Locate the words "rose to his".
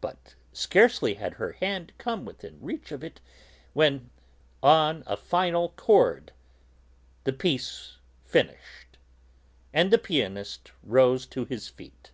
10.82-11.68